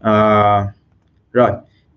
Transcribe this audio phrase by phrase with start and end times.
[0.00, 0.66] à,
[1.32, 1.50] rồi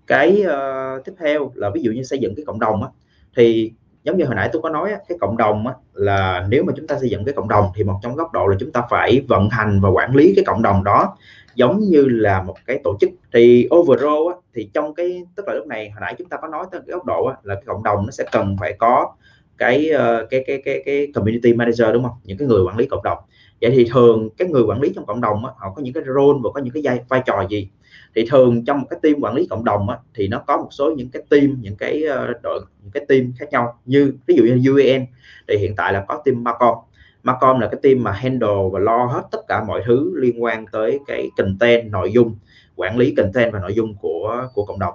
[0.06, 2.88] cái uh, tiếp theo là ví dụ như xây dựng cái cộng đồng á,
[3.36, 3.72] thì
[4.04, 6.86] giống như hồi nãy tôi có nói cái cộng đồng á, là nếu mà chúng
[6.86, 9.22] ta xây dựng cái cộng đồng thì một trong góc độ là chúng ta phải
[9.28, 11.16] vận hành và quản lý cái cộng đồng đó.
[11.54, 15.54] Giống như là một cái tổ chức thì overall á, thì trong cái tức là
[15.54, 17.64] lúc này hồi nãy chúng ta có nói tới cái góc độ á, là cái
[17.66, 19.12] cộng đồng nó sẽ cần phải có
[19.58, 22.16] cái uh, cái cái cái cái community manager đúng không?
[22.24, 23.18] Những cái người quản lý cộng đồng
[23.60, 26.02] vậy thì thường các người quản lý trong cộng đồng á, họ có những cái
[26.06, 27.68] role và có những cái vai, vai trò gì?
[28.14, 30.68] Thì thường trong một cái team quản lý cộng đồng á, thì nó có một
[30.70, 33.78] số những cái team những cái ờ, đội những cái team khác nhau.
[33.84, 35.06] Như ví dụ như UN
[35.48, 36.74] thì hiện tại là có team Macom.
[37.22, 40.66] Macom là cái team mà handle và lo hết tất cả mọi thứ liên quan
[40.72, 42.36] tới cái content nội dung
[42.76, 44.94] quản lý content và nội dung của của cộng đồng.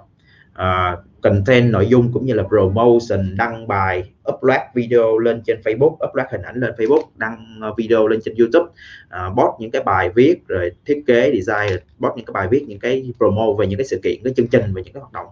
[0.52, 6.08] Uh, content nội dung cũng như là promotion đăng bài upload video lên trên Facebook
[6.08, 8.70] upload hình ảnh lên Facebook đăng ờ, video lên trên YouTube
[9.08, 12.64] ờ, post những cái bài viết rồi thiết kế design post những cái bài viết
[12.68, 15.12] những cái promo về những cái sự kiện cái chương trình và những cái hoạt
[15.12, 15.26] động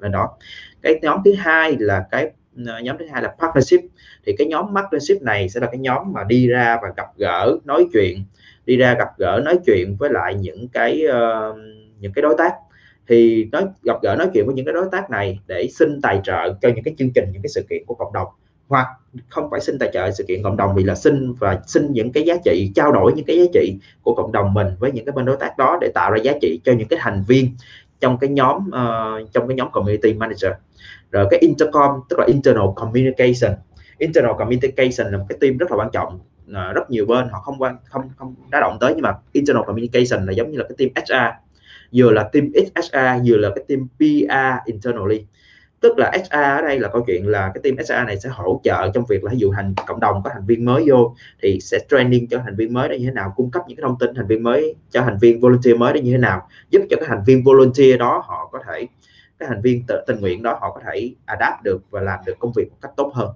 [0.00, 0.28] lên đó.
[0.82, 2.30] Cái nhóm thứ hai là cái
[2.66, 3.80] ờ, nhóm thứ hai là partnership.
[4.26, 7.58] Thì cái nhóm partnership này sẽ là cái nhóm mà đi ra và gặp gỡ
[7.64, 8.24] nói chuyện
[8.66, 11.56] đi ra gặp gỡ nói chuyện với lại những cái uh,
[12.00, 12.52] những cái đối tác.
[13.08, 16.20] Thì nói gặp gỡ nói chuyện với những cái đối tác này để xin tài
[16.24, 18.28] trợ cho những cái chương trình những cái sự kiện của cộng đồng
[18.70, 18.86] hoặc
[19.28, 22.12] không phải xin tài trợ sự kiện cộng đồng vì là xin và xin những
[22.12, 25.04] cái giá trị trao đổi những cái giá trị của cộng đồng mình với những
[25.04, 27.56] cái bên đối tác đó để tạo ra giá trị cho những cái thành viên
[28.00, 30.52] trong cái nhóm uh, trong cái nhóm community manager.
[31.10, 33.52] Rồi cái intercom tức là internal communication.
[33.98, 37.40] Internal communication là một cái team rất là quan trọng uh, rất nhiều bên họ
[37.40, 40.64] không quan không không đá động tới nhưng mà internal communication là giống như là
[40.68, 41.36] cái team HR
[41.92, 45.26] vừa là team HR vừa là cái team PR internally
[45.80, 48.60] tức là HR ở đây là câu chuyện là cái team HR này sẽ hỗ
[48.64, 51.58] trợ trong việc là ví dụ hành, cộng đồng có thành viên mới vô thì
[51.60, 53.98] sẽ training cho thành viên mới đó như thế nào, cung cấp những cái thông
[53.98, 56.96] tin thành viên mới cho thành viên volunteer mới đó như thế nào, giúp cho
[57.00, 58.86] các thành viên volunteer đó họ có thể
[59.38, 62.34] các thành viên tự tình nguyện đó họ có thể adapt được và làm được
[62.38, 63.28] công việc một cách tốt hơn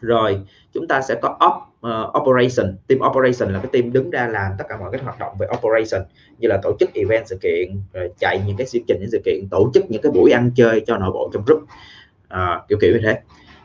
[0.00, 0.40] rồi
[0.72, 1.52] chúng ta sẽ có op,
[1.86, 2.76] uh, operation.
[2.86, 5.46] Team operation là cái team đứng ra làm tất cả mọi cái hoạt động về
[5.56, 6.02] operation
[6.38, 9.20] như là tổ chức event sự kiện rồi chạy những cái chương trình những sự
[9.24, 11.62] kiện tổ chức những cái buổi ăn chơi cho nội bộ trong group.
[12.28, 13.20] À, kiểu kiểu như thế.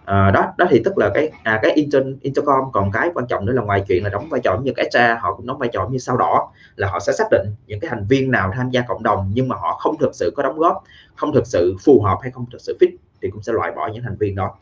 [0.06, 2.72] À, đó đó thì tức là cái à, cái inter, intercom.
[2.74, 5.20] Còn cái quan trọng nữa là ngoài chuyện là đóng vai trò như cái cha
[5.22, 7.90] họ cũng đóng vai trò như sao đỏ là họ sẽ xác định những cái
[7.90, 10.58] thành viên nào tham gia cộng đồng nhưng mà họ không thực sự có đóng
[10.58, 10.84] góp
[11.16, 13.90] không thực sự phù hợp hay không thực sự fit thì cũng sẽ loại bỏ
[13.94, 14.56] những thành viên đó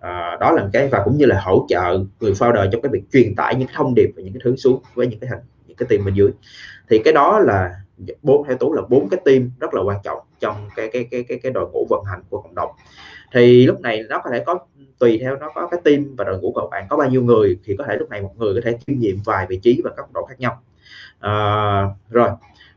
[0.00, 3.02] à, đó là cái và cũng như là hỗ trợ người founder trong cái việc
[3.12, 5.76] truyền tải những thông điệp và những cái thứ xuống với những cái thành những
[5.76, 6.30] cái team bên dưới.
[6.90, 7.70] Thì cái đó là
[8.22, 11.22] bốn theo tú là bốn cái team rất là quan trọng trong cái cái cái
[11.28, 12.70] cái cái đội ngũ vận hành của cộng đồng.
[13.32, 14.58] Thì lúc này nó có thể có
[14.98, 17.58] tùy theo nó có cái team và đội ngũ của bạn có bao nhiêu người
[17.64, 19.90] thì có thể lúc này một người có thể kiêm nhiệm vài vị trí và
[19.96, 20.62] cấp độ khác nhau.
[21.20, 22.28] À, rồi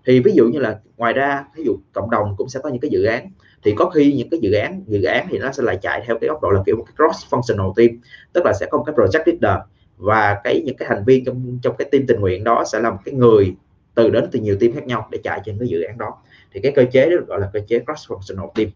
[0.06, 2.80] thì ví dụ như là ngoài ra ví dụ cộng đồng cũng sẽ có những
[2.80, 3.30] cái dự án
[3.64, 6.18] thì có khi những cái dự án dự án thì nó sẽ lại chạy theo
[6.22, 7.90] cái góc độ là kiểu một cái cross functional team
[8.34, 9.62] tức là sẽ có một cái project leader.
[9.98, 12.90] Và cái những cái thành viên trong trong cái team tình nguyện đó sẽ là
[12.92, 13.56] một cái người
[13.96, 16.18] từ đến từ nhiều team khác nhau để chạy trên cái dự án đó.
[16.54, 18.70] Thì cái cơ chế đó gọi là cơ chế cross functional team.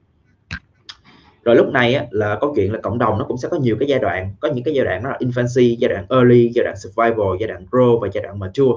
[1.44, 3.76] Rồi lúc này á, là câu chuyện là cộng đồng nó cũng sẽ có nhiều
[3.80, 4.36] cái giai đoạn.
[4.40, 7.48] Có những cái giai đoạn nó là infancy giai đoạn early giai đoạn survival giai
[7.48, 8.74] đoạn grow và giai đoạn mature.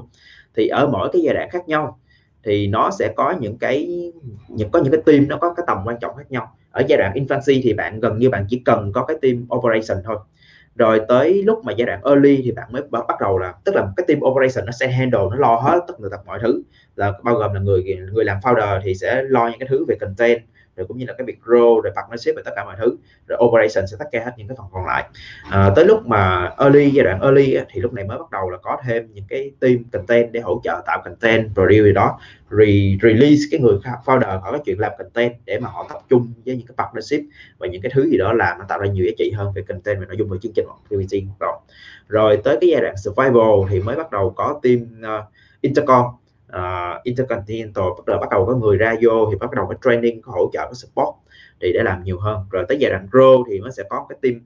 [0.57, 1.99] Thì ở mỗi cái giai đoạn khác nhau
[2.47, 4.11] thì nó sẽ có những cái,
[4.49, 6.57] những, có những cái team nó có cái tầm quan trọng khác nhau.
[6.71, 10.03] Ở giai đoạn infancy thì bạn, gần như bạn chỉ cần có cái team operation
[10.05, 10.17] thôi.
[10.77, 13.87] Rồi tới lúc mà giai đoạn early thì bạn mới bắt đầu là, tức là
[13.97, 16.63] cái team operation nó sẽ handle, nó lo hết tất cả mọi thứ.
[16.97, 19.97] Là bao gồm là người người làm founder thì sẽ lo những cái thứ về
[20.01, 20.41] content
[20.77, 22.97] rồi cũng như là cái việc grow rồi partnership và tất cả mọi thứ.
[23.27, 25.09] Rồi operation sẽ tất cả hết những cái phần còn lại.
[25.51, 28.59] À, tới lúc mà early giai đoạn early thì lúc này mới bắt đầu là
[28.63, 32.19] có thêm những cái team content để hỗ trợ tạo content produce đó.
[32.51, 36.33] Re release cái người founder có cái chuyện làm content để mà họ tập trung
[36.45, 37.21] với những cái partnership
[37.59, 39.63] và những cái thứ gì đó làm nó tạo ra nhiều giá trị hơn về
[39.69, 41.53] content và nội dung về chương trình activity rồi
[42.09, 45.25] rồi tới cái giai đoạn survival thì mới bắt đầu có team uh,
[45.61, 46.05] intercom
[46.53, 50.23] uh, intercontinental bắt đầu bắt đầu có người ra vô thì bắt đầu có training
[50.23, 51.09] có hỗ trợ có support
[51.61, 52.41] thì để làm nhiều hơn.
[52.51, 54.41] Rồi tới giai đoạn grow thì nó sẽ có cái team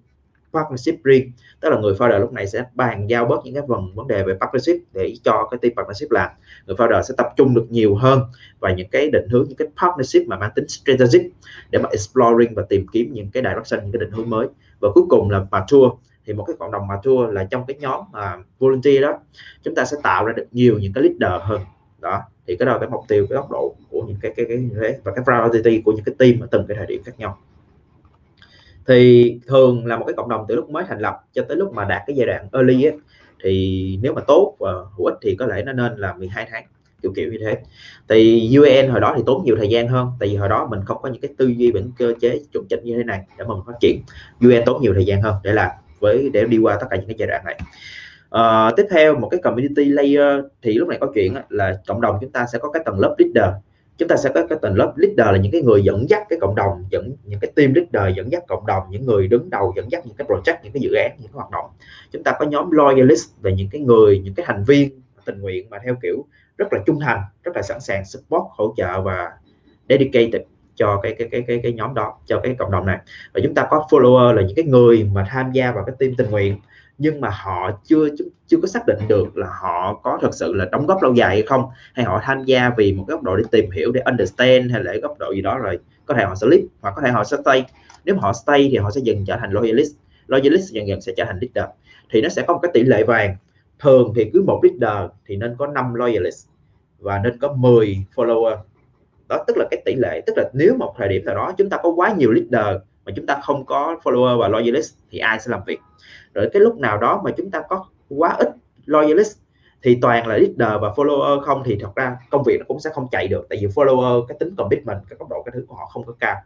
[0.52, 1.32] partnership riêng.
[1.60, 4.22] Tức là người founder lúc này sẽ bàn giao bớt những cái phần vấn đề
[4.22, 6.30] về partnership để cho cái team partnership làm.
[6.66, 8.22] Người founder sẽ tập trung được nhiều hơn
[8.60, 11.22] và những cái định hướng những cái partnership mà mang tính strategic
[11.70, 14.46] để mà exploring và tìm kiếm những cái direction những cái định hướng mới.
[14.80, 15.88] Và cuối cùng là mature.
[16.26, 19.18] Thì một cái cộng đồng mature là trong cái nhóm mà volunteer đó
[19.62, 21.60] chúng ta sẽ tạo ra được nhiều những cái leader hơn
[22.00, 24.46] đó thì cái đó là cái mục tiêu cái góc độ của những cái cái
[24.48, 27.12] cái thế và cái priority của những cái team ở từng cái thời điểm khác
[27.18, 27.38] nhau.
[28.86, 31.72] Thì thường là một cái cộng đồng từ lúc mới thành lập cho tới lúc
[31.72, 32.96] mà đạt cái giai đoạn early ấy,
[33.42, 36.64] thì nếu mà tốt và hữu ích thì có lẽ nó nên là 12 tháng
[37.02, 37.58] kiểu kiểu như thế.
[38.08, 40.80] Thì UN hồi đó thì tốn nhiều thời gian hơn tại vì hồi đó mình
[40.84, 43.44] không có những cái tư duy những cơ chế chuẩn chỉnh như thế này để
[43.44, 44.00] mà mình phát triển.
[44.40, 45.70] UN tốn nhiều thời gian hơn để làm
[46.00, 47.58] với để đi qua tất cả những cái giai đoạn này
[48.34, 52.18] uh, tiếp theo một cái community layer thì lúc này có chuyện là cộng đồng
[52.20, 53.54] chúng ta sẽ có cái tầng lớp leader.
[53.98, 56.38] Chúng ta sẽ có cái tầng lớp leader là những cái người dẫn dắt cái
[56.40, 59.72] cộng đồng dẫn những cái team leader dẫn dắt cộng đồng những người đứng đầu
[59.76, 61.64] dẫn dắt những cái project những cái dự án những cái hoạt động.
[62.12, 65.70] Chúng ta có nhóm loyalist về những cái người những cái thành viên tình nguyện
[65.70, 66.24] mà theo kiểu
[66.58, 69.30] rất là trung thành rất là sẵn sàng support hỗ trợ và
[69.88, 70.42] dedicated
[70.74, 72.98] cho cái cái cái cái cái nhóm đó cho cái cộng đồng này.
[73.34, 76.14] Và chúng ta có follower là những cái người mà tham gia vào cái team
[76.18, 76.56] tình nguyện
[77.00, 78.08] nhưng mà họ chưa
[78.46, 81.28] chưa có xác định được là họ có thật sự là đóng góp lâu dài
[81.28, 81.64] hay không,
[81.94, 84.84] hay họ tham gia vì một cái góc độ để tìm hiểu, để understand, hay
[84.84, 87.24] là góc độ gì đó rồi có thể họ sẽ leave hoặc có thể họ
[87.24, 87.64] sẽ stay.
[88.04, 89.96] Nếu mà họ stay thì họ sẽ dần trở thành loyalist.
[90.26, 91.70] Loyalist dần dần sẽ trở thành leader.
[92.10, 93.36] Thì nó sẽ có một cái tỷ lệ vàng.
[93.78, 96.46] Thường thì cứ một leader thì nên có 5 loyalist
[96.98, 98.56] và nên có 10 follower.
[99.28, 101.70] Đó, tức là cái tỷ lệ, tức là nếu một thời điểm nào đó chúng
[101.70, 105.40] ta có quá nhiều leader mà chúng ta không có follower và loyalist thì ai
[105.40, 105.80] sẽ làm việc?
[106.34, 108.48] Rồi cái lúc nào đó mà chúng ta có quá ít
[108.86, 109.38] loyalist
[109.82, 112.90] thì toàn là leader và follower không thì thật ra công việc nó cũng sẽ
[112.90, 113.46] không chạy được.
[113.48, 116.12] Tại vì follower cái tính commitment, cái cấp độ, cái thứ của họ không có
[116.20, 116.36] cao.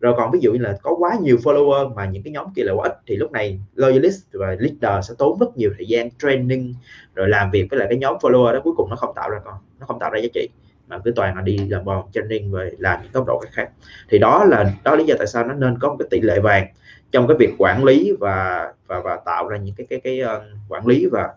[0.00, 2.62] Rồi còn ví dụ như là có quá nhiều follower mà những cái nhóm kia
[2.62, 6.10] là quá ít thì lúc này loyalist và leader sẽ tốn rất nhiều thời gian
[6.10, 6.74] training,
[7.14, 9.38] rồi làm việc với lại cái nhóm follower đó cuối cùng nó không tạo ra
[9.44, 10.48] con, nó không tạo ra giá trị
[10.92, 13.70] mà cứ toàn là đi làm bòn training và làm những góc độ khác.
[14.08, 16.40] Thì đó là đó lý do tại sao nó nên có một cái tỷ lệ
[16.40, 16.66] vàng
[17.12, 20.36] trong cái việc quản lý và và và tạo ra những cái cái cái, cái
[20.36, 21.28] uh, quản lý và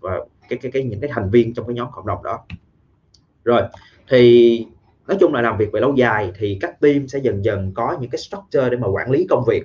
[0.00, 0.18] và
[0.48, 2.44] cái cái cái những cái thành viên trong cái nhóm cộng đồng đó.
[3.44, 3.62] Rồi
[4.08, 4.66] thì
[5.08, 7.96] nói chung là làm việc về lâu dài thì các team sẽ dần dần có
[8.00, 9.62] những cái structure để mà quản lý công việc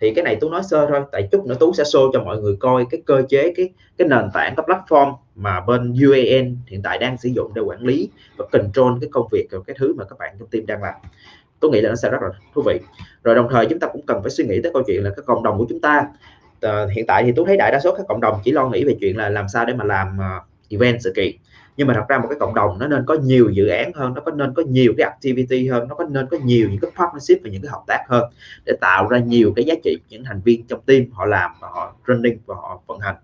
[0.00, 2.40] thì cái này tú nói sơ thôi tại chút nữa tú sẽ show cho mọi
[2.40, 6.82] người coi cái cơ chế cái cái nền tảng cái platform mà bên UAN hiện
[6.82, 9.94] tại đang sử dụng để quản lý và control cái công việc và cái thứ
[9.94, 10.94] mà các bạn trong team đang làm.
[11.60, 12.80] Tôi nghĩ là nó sẽ rất là thú vị.
[13.24, 15.22] Rồi đồng thời chúng ta cũng cần phải suy nghĩ tới câu chuyện là cái
[15.26, 16.06] cộng đồng của chúng ta.
[16.60, 18.84] Ờ, hiện tại thì tôi thấy đại đa số các cộng đồng chỉ lo nghĩ
[18.84, 21.32] về chuyện là làm sao để mà làm uh, event sự kiện
[21.76, 24.14] nhưng mà thật ra một cái cộng đồng nó nên có nhiều dự án hơn
[24.14, 26.90] nó có nên có nhiều cái activity hơn nó có nên có nhiều những cái
[26.96, 28.24] partnership và những cái hợp tác hơn
[28.64, 31.68] để tạo ra nhiều cái giá trị những thành viên trong team họ làm và
[31.68, 33.16] họ running và họ vận hành.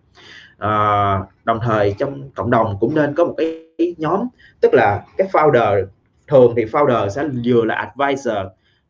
[0.59, 3.69] À, đồng thời trong cộng đồng cũng nên có một cái
[3.99, 4.29] nhóm
[4.61, 5.87] tức là cái founder
[6.29, 8.37] thường thì founder sẽ vừa là advisor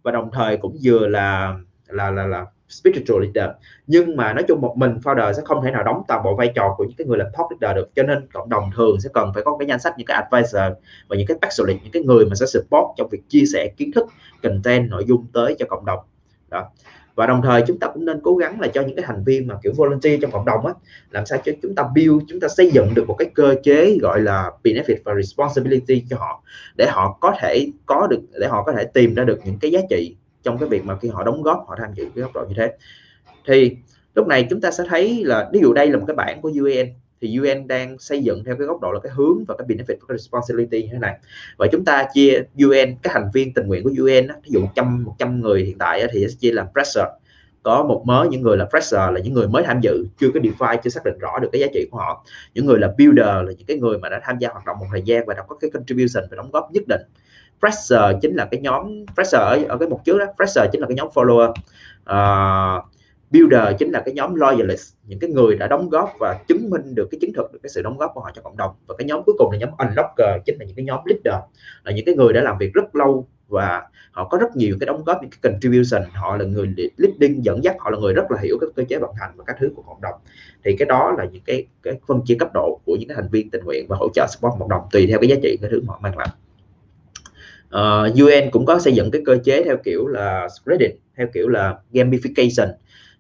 [0.03, 1.55] và đồng thời cũng vừa là
[1.87, 3.57] là là là spiritual leader.
[3.87, 6.53] Nhưng mà nói chung một mình founder sẽ không thể nào đóng toàn bộ vai
[6.55, 7.91] trò của những cái người làm top leader được.
[7.95, 10.63] Cho nên cộng đồng thường sẽ cần phải có cái danh sách những cái advisor
[11.09, 13.93] và những cái specialist những cái người mà sẽ support trong việc chia sẻ kiến
[13.93, 14.07] thức,
[14.43, 15.99] content, nội dung tới cho cộng đồng.
[16.51, 16.69] Đó.
[17.15, 19.47] Và đồng thời chúng ta cũng nên cố gắng là cho những cái thành viên
[19.47, 20.73] mà kiểu volunteer trong cộng đồng á,
[21.11, 23.99] làm sao cho chúng ta build, chúng ta xây dựng được một cái cơ chế
[24.03, 26.43] gọi là benefit và responsibility cho họ
[26.77, 29.71] để họ có thể có được, để họ có thể tìm ra được những cái
[29.71, 32.31] giá trị trong cái việc mà khi họ đóng góp, họ tham dự cái góc
[32.35, 32.73] độ như thế.
[33.47, 33.77] Thì
[34.15, 36.53] lúc này chúng ta sẽ thấy là ví dụ đây là một cái bản của
[36.61, 36.87] UN
[37.21, 39.97] thì UN đang xây dựng theo cái góc độ là cái hướng và cái benefit
[40.01, 41.19] và cái responsibility như thế này.
[41.57, 45.05] Và chúng ta chia UN các thành viên tình nguyện của UN ví dụ 100
[45.05, 47.09] 100 người hiện tại thì sẽ chia làm pressure
[47.63, 50.41] có một mớ những người là pressure là những người mới tham dự, chưa có
[50.41, 52.25] define, chưa xác định rõ được cái giá trị của họ.
[52.55, 54.87] Những người là builder là những cái người mà đã tham gia hoạt động một
[54.91, 57.01] thời gian và đã có cái contribution và đóng góp nhất định
[57.63, 60.27] fresher chính là cái nhóm fresher ở, ở cái mục trước đó.
[60.39, 61.51] Fresher chính là cái nhóm follower.
[62.11, 62.85] Uh,
[63.31, 66.95] builder chính là cái nhóm loyalist những cái người đã đóng góp và chứng minh
[66.95, 68.71] được cái chứng thực được cái sự đóng góp của họ cho cộng đồng.
[68.87, 71.43] Và cái nhóm cuối cùng là nhóm unlocker chính là những cái nhóm leader
[71.85, 74.87] là những cái người đã làm việc rất lâu và họ có rất nhiều cái
[74.87, 76.03] đóng góp những cái contribution.
[76.13, 78.99] Họ là người leading dẫn dắt họ là người rất là hiểu các cơ chế
[78.99, 80.15] vận hành và các thứ của cộng đồng.
[80.65, 83.29] Thì cái đó là những cái cái phân chia cấp độ của những cái thành
[83.31, 85.71] viên tình nguyện và hỗ trợ support cộng đồng tùy theo cái giá trị cái
[85.71, 86.29] thứ họ mang lại.
[87.73, 91.27] Ờ, uh, UN cũng có xây dựng cái cơ chế theo kiểu là credit theo
[91.35, 92.69] kiểu là gamification.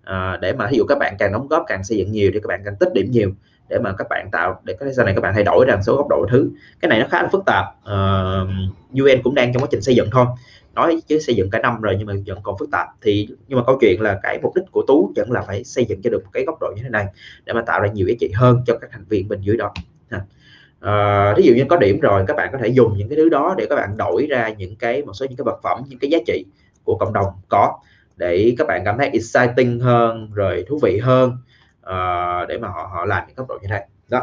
[0.00, 2.40] Uh, để mà ví dụ các bạn càng đóng góp càng xây dựng nhiều thì
[2.40, 3.30] các bạn càng tích điểm nhiều
[3.68, 5.96] để mà các bạn tạo để có sau này các bạn thay đổi rằng số
[5.96, 6.50] góc độ thứ.
[6.80, 7.64] Cái này nó khá là phức tạp.
[7.84, 8.46] Ờ,
[8.92, 10.26] uh, UN cũng đang trong quá trình xây dựng thôi.
[10.74, 12.86] Nói chứ xây dựng cả năm rồi nhưng mà vẫn còn phức tạp.
[13.02, 15.84] Thì nhưng mà câu chuyện là cái mục đích của tú vẫn là phải xây
[15.84, 17.06] dựng cho được một cái góc độ như thế này
[17.44, 19.72] để mà tạo ra nhiều giá trị hơn cho các thành viên bên dưới đó.
[20.82, 23.28] Ờ, ví dụ như có điểm rồi các bạn có thể dùng những cái thứ
[23.28, 25.98] đó để các bạn đổi ra những cái một số những cái vật phẩm những
[25.98, 26.44] cái giá trị
[26.84, 27.78] của cộng đồng có
[28.16, 31.30] để các bạn cảm thấy exciting hơn rồi thú vị hơn
[31.80, 34.20] uh, để mà họ họ làm những góc độ như thế đó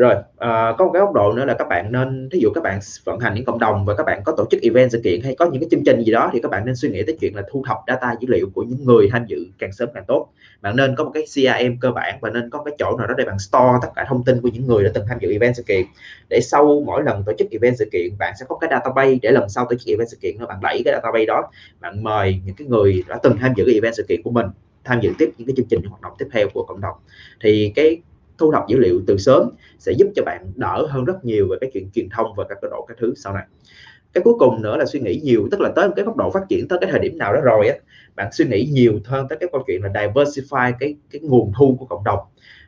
[0.00, 2.64] rồi à, có một cái góc độ nữa là các bạn nên thí dụ các
[2.64, 5.20] bạn vận hành những cộng đồng và các bạn có tổ chức event sự kiện
[5.20, 7.16] hay có những cái chương trình gì đó thì các bạn nên suy nghĩ tới
[7.20, 10.04] chuyện là thu thập data dữ liệu của những người tham dự càng sớm càng
[10.06, 10.28] tốt.
[10.60, 13.14] Bạn nên có một cái CRM cơ bản và nên có cái chỗ nào đó
[13.18, 15.56] để bạn store tất cả thông tin của những người đã từng tham dự event
[15.56, 15.86] sự kiện.
[16.28, 19.30] Để sau mỗi lần tổ chức event sự kiện bạn sẽ có cái database để
[19.30, 22.40] lần sau tổ chức event sự kiện nó bạn đẩy cái database đó bạn mời
[22.44, 24.46] những cái người đã từng tham dự cái event sự kiện của mình
[24.84, 26.94] tham dự tiếp những cái chương trình hoạt động tiếp theo của cộng đồng.
[27.40, 28.00] Thì cái
[28.40, 31.56] thu thập dữ liệu từ sớm sẽ giúp cho bạn đỡ hơn rất nhiều về
[31.60, 33.44] cái chuyện truyền thông và các cái độ các thứ sau này.
[34.12, 36.30] Cái cuối cùng nữa là suy nghĩ nhiều, tức là tới một cái góc độ
[36.30, 37.74] phát triển, tới cái thời điểm nào đó rồi á,
[38.16, 41.76] bạn suy nghĩ nhiều hơn tới cái câu chuyện là diversify cái cái nguồn thu
[41.78, 42.18] của cộng đồng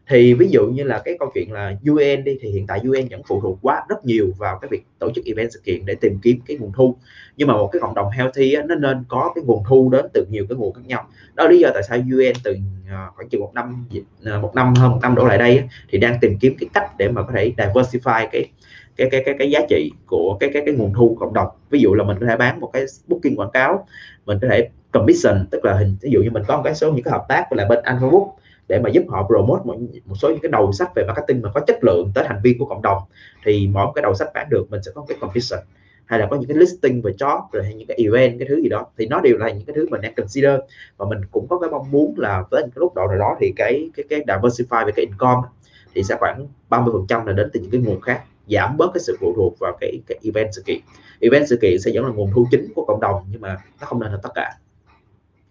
[0.07, 3.09] thì ví dụ như là cái câu chuyện là UN đi thì hiện tại UN
[3.11, 5.95] vẫn phụ thuộc quá rất nhiều vào cái việc tổ chức event sự kiện để
[5.95, 6.97] tìm kiếm cái nguồn thu.
[7.37, 10.07] Nhưng mà một cái cộng đồng healthy á, nó nên có cái nguồn thu đến
[10.15, 11.09] từ nhiều cái nguồn khác nhau.
[11.35, 12.57] Đó là lý do tại sao UN từ
[12.91, 13.85] ờ, khoảng chừng một năm
[14.25, 16.69] ờ, một năm hơn một năm đổ lại đây á, thì đang tìm kiếm cái
[16.75, 18.49] cách để mà có thể diversify cái
[18.97, 21.49] cái cái cái cái giá trị của cái cái cái nguồn thu cộng đồng.
[21.71, 23.87] Ví dụ là mình có thể bán một cái booking quảng cáo
[24.27, 26.93] mình có thể commission tức là hình ví dụ như mình có một cái số
[26.93, 28.29] những cái hợp tác với lại bên facebook
[28.73, 31.51] để mà giúp họ promote một, một số những cái đầu sách về marketing mà
[31.55, 33.03] có chất lượng tới thành viên của cộng đồng
[33.45, 35.61] thì mỗi một cái đầu sách bán được mình sẽ có cái commission
[36.05, 38.63] hay là có những cái listing về job rồi hay những cái event cái thứ
[38.63, 38.87] gì đó.
[38.99, 40.61] Thì nó đều là những cái thứ mình đang consider
[40.97, 43.53] và mình cũng có cái mong muốn là tới cái lúc độ nào đó thì
[43.57, 45.49] cái cái cái diversify về cái income
[45.95, 48.91] thì sẽ khoảng 30 phần trăm là đến từ những cái nguồn khác giảm bớt
[48.95, 50.79] cái sự phụ thuộc vào cái cái event sự kiện.
[51.21, 53.87] Event sự kiện sẽ vẫn là nguồn thu chính của cộng đồng nhưng mà nó
[53.87, 54.53] không nên là tất cả.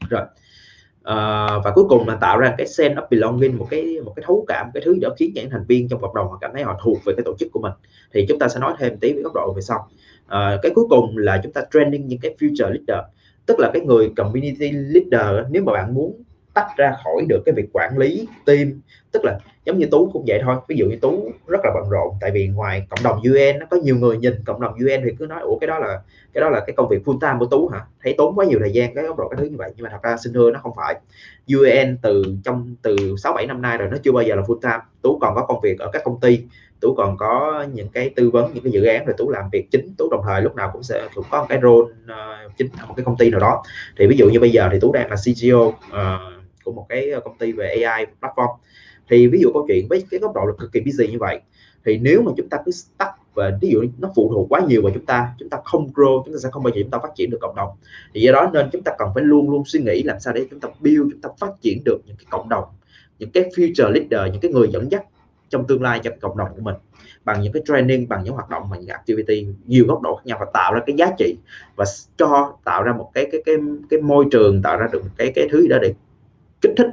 [0.09, 0.21] Rồi.
[1.03, 4.23] Ờ, và cuối cùng là tạo ra cái sense of belonging một cái một cái
[4.27, 6.63] thấu cảm cái thứ đó khiến những thành viên trong cộng đồng họ cảm thấy
[6.63, 7.71] họ thuộc về cái tổ chức của mình.
[8.13, 9.89] Thì chúng ta sẽ nói thêm tí về góc độ về sau.
[10.27, 13.05] À, cái cuối cùng là chúng ta training những cái future leader
[13.45, 17.53] tức là cái người community leader nếu mà bạn muốn tách ra khỏi được cái
[17.55, 18.81] việc quản lý team.
[19.11, 20.55] Tức là giống như tú cũng vậy thôi.
[20.67, 23.65] Ví dụ như tú rất là bận rộn, tại vì ngoài cộng đồng UN nó
[23.69, 26.01] có nhiều người nhìn cộng đồng UN thì cứ nói, ủa, cái đó là,
[26.33, 27.79] cái đó là cái công việc full time của tú hả?
[28.03, 29.71] Thấy tốn quá nhiều thời gian cái góc độ cái thứ như vậy.
[29.75, 30.95] Nhưng mà thật ra xin thưa nó không phải.
[31.47, 34.59] UN từ trong, từ 6 7 năm nay rồi, nó chưa bao giờ là full
[34.59, 34.83] time.
[35.01, 36.43] Tú còn có công việc ở các công ty
[36.81, 39.71] tú còn có những cái tư vấn những cái dự án rồi tú làm việc
[39.71, 42.67] chính tú đồng thời lúc nào cũng sẽ cũng có một cái role uh, chính
[42.79, 43.63] ở một cái công ty nào đó.
[43.97, 46.19] Thì ví dụ như bây giờ thì tú đang là CTO uh, ờ,
[46.63, 48.55] của một cái ờ, công ty về AI platform.
[49.09, 51.41] Thì ví dụ câu chuyện với cái góc độ là cực kỳ busy như vậy
[51.85, 54.81] thì nếu mà chúng ta cứ stuck và ví dụ nó phụ thuộc quá nhiều
[54.81, 56.97] vào chúng ta chúng ta không grow chúng ta sẽ không bao giờ chúng ta
[57.03, 57.69] phát triển được cộng đồng.
[58.13, 60.45] Thì do đó nên chúng ta cần phải luôn luôn suy nghĩ làm sao để
[60.49, 62.63] chúng ta build chúng ta phát triển được những cái cộng đồng
[63.21, 65.03] những cái future leader những cái người dẫn dắt
[65.51, 66.75] trong tương lai cho cộng đồng của mình,
[67.23, 70.21] bằng những cái training, bằng những hoạt động, bằng những activity nhiều góc độ khác
[70.25, 71.35] nhau và tạo ra cái giá trị
[71.75, 71.85] và
[72.17, 73.55] cho, tạo ra một cái cái cái
[73.89, 75.93] cái môi trường, tạo ra được cái cái thứ đó để
[76.61, 76.87] kích thích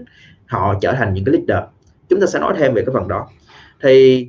[0.46, 1.68] họ trở thành những cái leader.
[2.08, 3.28] Chúng ta sẽ nói thêm về cái phần đó.
[3.82, 4.28] Thì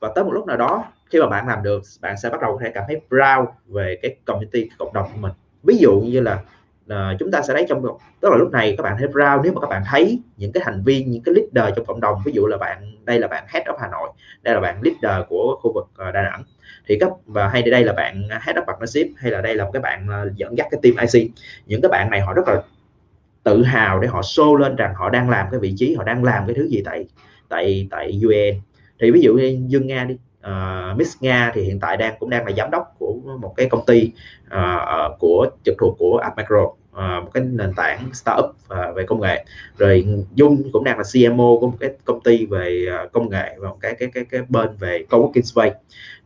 [0.00, 2.58] và tới một lúc nào đó, khi mà bạn làm được, bạn sẽ bắt đầu
[2.62, 5.32] thể cảm thấy proud về cái community cái cộng đồng của mình.
[5.62, 6.42] Ví dụ như là
[6.88, 7.82] à, chúng ta sẽ thấy trong
[8.20, 10.62] tức là lúc này các bạn thấy proud nếu mà các bạn thấy những cái
[10.66, 13.44] thành viên những cái leader trong cộng đồng ví dụ là bạn đây là bạn
[13.48, 14.08] head of Hà Nội
[14.42, 16.44] đây là bạn leader của khu vực uh, Đà Nẵng
[16.86, 19.70] thì các và hay đây là bạn head of partnership hay là đây là một
[19.72, 21.30] cái bạn uh, dẫn dắt cái team IC
[21.66, 22.62] những cái bạn này họ rất là
[23.42, 26.24] tự hào để họ show lên rằng họ đang làm cái vị trí họ đang
[26.24, 27.06] làm cái thứ gì tại
[27.48, 28.60] tại tại UN
[29.00, 32.30] thì ví dụ như Dương Nga đi uh, Miss Nga thì hiện tại đang cũng
[32.30, 32.93] đang là giám đốc
[33.24, 34.10] của một cái công ty
[34.46, 39.04] uh, của trực thuộc của Appmicro uh, à, một cái nền tảng startup uh, về
[39.06, 39.44] công nghệ.
[39.78, 43.56] Rồi Dung cũng đang là CMO của một cái công ty về uh, công nghệ
[43.58, 45.78] và một cái cái cái cái bên về coworking space.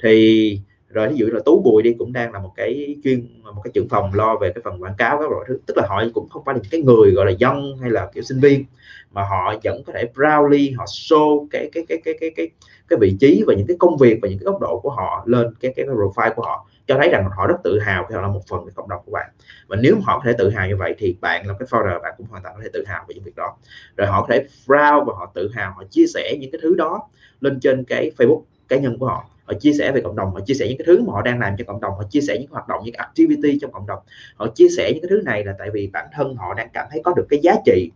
[0.02, 3.61] Thì rồi ví dụ là tú bùi đi cũng đang là một cái chuyên một
[3.64, 5.59] cái trưởng phòng lo về cái phần quảng cáo các loại thứ.
[5.66, 8.11] Tức là họ cũng không phải là những cái người gọi là dân hay là
[8.14, 8.64] kiểu sinh viên
[9.12, 12.49] mà họ vẫn có thể proudly họ show cái cái cái cái cái cái
[12.88, 15.23] cái vị trí và những cái công việc và những cái góc độ của họ
[15.26, 18.21] lên cái cái profile của họ cho thấy rằng họ rất tự hào khi họ
[18.21, 19.30] là một phần của cộng đồng của bạn.
[19.66, 22.14] Và nếu họ có thể tự hào như vậy thì bạn là cái founder, bạn
[22.16, 23.57] cũng hoàn toàn có thể tự hào về những việc đó.
[23.97, 26.75] Rồi họ có thể proud và họ tự hào, họ chia sẻ những cái thứ
[26.75, 27.09] đó
[27.40, 29.25] lên trên cái Facebook cá nhân của họ.
[29.45, 31.40] Họ chia sẻ về cộng đồng, họ chia sẻ những cái thứ mà họ đang
[31.40, 33.99] làm cho cộng đồng, họ chia sẻ những hoạt động, những activity trong cộng đồng.
[34.37, 36.87] Họ chia sẻ những cái thứ này là tại vì bản thân họ đang cảm
[36.90, 37.90] thấy có được cái giá trị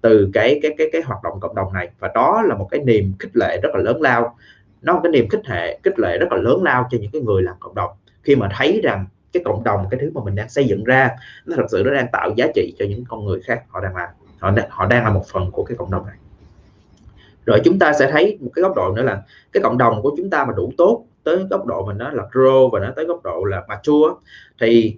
[0.00, 1.90] từ cái cái cái cái hoạt động cộng đồng này.
[1.98, 4.36] Và đó là một cái niềm khích lệ rất là lớn lao.
[4.82, 7.22] Nó một cái niềm khích hệ, khích lệ rất là lớn lao cho những cái
[7.22, 7.90] người làm cộng đồng
[8.24, 11.10] khi mà thấy rằng cái cộng đồng, cái thứ mà mình đang xây dựng ra,
[11.46, 13.96] nó thật sự nó đang tạo giá trị cho những con người khác họ đang
[13.96, 14.08] làm.
[14.38, 16.16] Họ đang họ đang là một phần của cái cộng đồng này.
[17.46, 20.14] Rồi chúng ta sẽ thấy một cái góc độ nữa là cái cộng đồng của
[20.16, 23.04] chúng ta mà đủ tốt, tới góc độ mình nó là grow và nó tới
[23.04, 24.14] góc độ là mature,
[24.60, 24.96] thì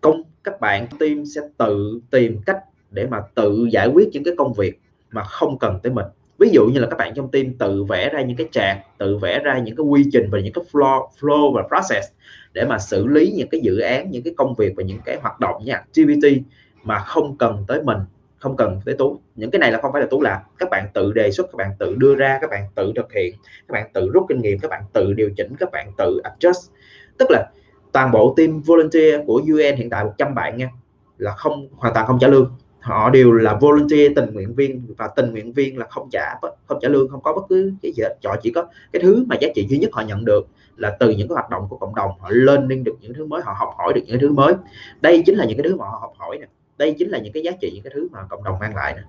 [0.00, 2.58] công, các bạn, team sẽ tự tìm cách
[2.90, 4.80] để mà tự giải quyết những cái công việc
[5.10, 6.06] mà không cần tới mình
[6.38, 9.18] ví dụ như là các bạn trong team tự vẽ ra những cái chart tự
[9.18, 12.12] vẽ ra những cái quy trình và những cái flow flow và process
[12.52, 15.16] để mà xử lý những cái dự án, những cái công việc và những cái
[15.16, 16.42] hoạt động như activity
[16.82, 17.98] mà không cần tới mình,
[18.38, 19.20] không cần tới tú.
[19.34, 20.40] Những cái này là không phải là tú làm.
[20.58, 23.34] Các bạn tự đề xuất, các bạn tự đưa ra, các bạn tự thực hiện,
[23.68, 26.70] các bạn tự rút kinh nghiệm, các bạn tự điều chỉnh, các bạn tự adjust.
[27.18, 27.50] Tức là
[27.92, 30.70] toàn bộ team volunteer của UN hiện tại 100 bạn nha,
[31.18, 32.50] là không, hoàn toàn không trả lương
[32.86, 36.34] họ đều là volunteer tình nguyện viên và tình nguyện viên là không trả
[36.66, 38.16] không trả lương, không có bất cứ cái gì hết.
[38.24, 41.10] Họ chỉ có cái thứ mà giá trị duy nhất họ nhận được là từ
[41.10, 42.10] những cái hoạt động của cộng đồng.
[42.20, 44.54] Họ lên lên được những thứ mới, họ học hỏi được những thứ mới.
[45.00, 46.46] Đây chính là những cái thứ mà họ học hỏi nè.
[46.78, 48.94] Đây chính là những cái giá trị, những cái thứ mà cộng đồng mang lại
[48.96, 49.02] nè.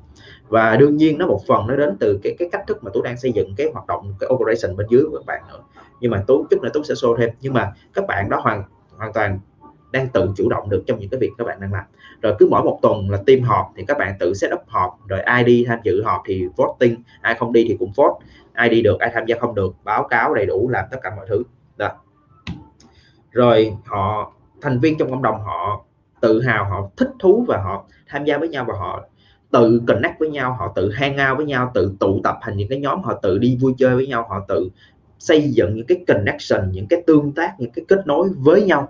[0.47, 3.01] và đương nhiên nó một phần nó đến từ cái cái cách thức mà tú
[3.01, 5.59] đang xây dựng cái hoạt động, cái operation bên dưới của các bạn nữa.
[6.01, 7.29] Nhưng mà tú, chút nữa tú sẽ show thêm.
[7.41, 8.63] Nhưng mà các bạn đó hoàn
[8.97, 9.39] hoàn toàn
[9.91, 11.83] đang tự chủ động được trong những cái việc các bạn đang làm.
[12.21, 14.99] Rồi cứ mỗi một tuần là team họp thì các bạn tự set up họp,
[15.07, 18.25] rồi ai đi tham dự họp thì voting, ai không đi thì cũng vote.
[18.53, 21.11] Ai đi được, ai tham gia không được, báo cáo đầy đủ làm tất cả
[21.15, 21.43] mọi thứ.
[21.77, 21.89] Đó.
[23.31, 25.85] Rồi họ, thành viên trong cộng đồng họ
[26.21, 29.03] tự hào, họ thích thú và họ tham gia với nhau và họ
[29.51, 32.69] tự connect với nhau, họ tự hang out với nhau, tự tụ tập thành những
[32.69, 34.69] cái nhóm, họ tự đi vui chơi với nhau, họ tự
[35.19, 38.89] xây dựng những cái connection, những cái tương tác, những cái kết nối với nhau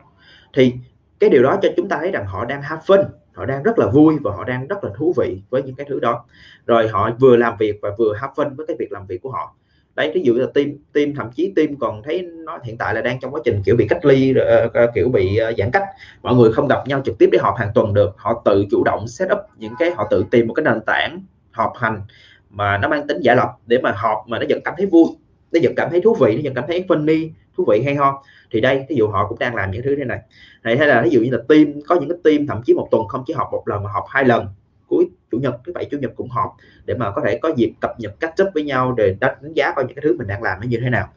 [0.58, 0.74] thì
[1.20, 3.80] cái điều đó cho chúng ta thấy rằng họ đang have fun, họ đang rất
[3.80, 6.26] là vui và họ đang rất là thú vị với những cái thứ đó.
[6.66, 9.32] Rồi họ vừa làm việc và vừa have fun với cái việc làm việc của
[9.32, 9.56] họ.
[9.96, 13.02] Đấy ví dụ là team team, thậm chí team còn thấy nó hiện tại là
[13.02, 15.84] đang trong quá trình kiểu bị cách ly ờ, ờ, kiểu bị ờ, giãn cách.
[16.22, 18.14] Mọi người không gặp nhau trực tiếp để họp hàng tuần được.
[18.18, 21.22] Họ tự chủ động set up những cái, họ tự tìm một cái nền tảng
[21.52, 22.02] họp hành
[22.50, 25.06] mà nó mang tính giả lập để mà họp mà nó vẫn cảm thấy vui
[25.51, 28.24] nó vẫn cảm thấy thú vị, nó vẫn cảm thấy funny, thú vị hay ho.
[28.51, 30.20] Thì đây ví dụ họ cũng đang làm những thứ thế này.
[30.63, 32.88] Này, hay là ví dụ như là team, có những cái team thậm chí một
[32.92, 34.48] tuần không chỉ họp một lần mà họp hai lần.
[34.88, 37.72] Cuối chủ nhật, thứ bảy, chủ nhật cũng họp để mà có thể có dịp
[37.80, 40.44] cập nhật cách chấp với nhau để đánh giá coi những cái thứ mình đang
[40.44, 41.08] làm nó như thế nào.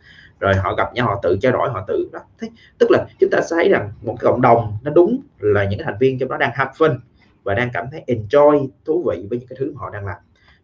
[0.40, 3.30] Rồi họ gặp nhau, họ tự trao đổi, họ tự, đó thế tức là chúng
[3.30, 6.18] ta sẽ thấy rằng một cái cộng đồng nó đúng là những cái thành viên
[6.18, 6.98] trong đó đang have fun
[7.42, 10.16] và đang cảm thấy enjoy, thú vị với những cái thứ mà họ đang làm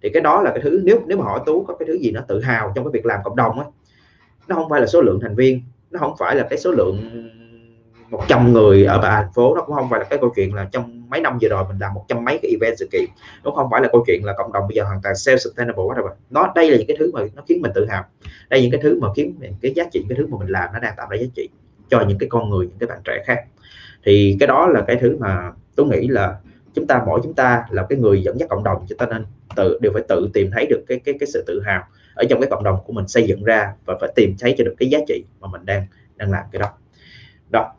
[0.07, 2.11] thì cái đó là cái thứ, nếu nếu mà hỏi tú có cái thứ gì
[2.11, 3.65] nó tự hào trong cái việc làm cộng đồng á,
[4.49, 7.01] nó không phải là số lượng thành viên, nó không phải là cái số lượng
[8.11, 10.69] 100 người ở bà thành phố, nó cũng không phải là cái câu chuyện là
[10.73, 13.05] trong mấy năm vừa rồi mình làm một trăm mấy cái event sự kiện.
[13.45, 15.85] Nó không phải là câu chuyện là cộng đồng bây giờ hoàn toàn self sustainable
[15.89, 18.05] hết rồi nó, đây là những cái thứ mà nó khiến mình tự hào.
[18.51, 20.69] Đây là những cái thứ mà khiến cái giá trị, cái thứ mà mình làm
[20.73, 21.49] nó đang tạo ra giá trị
[21.91, 23.45] cho những cái con người, những cái bạn trẻ khác.
[24.05, 26.37] Thì cái đó là cái thứ mà tôi nghĩ là
[26.77, 29.25] chúng ta, mỗi chúng ta là cái người dẫn dắt cộng đồng, chúng ta nên
[29.57, 31.85] tự, đều phải tự tìm thấy được cái cái cái sự tự hào
[32.15, 34.65] ở trong cái cộng đồng của mình xây dựng ra và phải tìm thấy cho
[34.65, 35.87] được cái giá trị mà mình đang
[36.17, 36.69] đang làm cái đó.
[37.53, 37.73] Đó.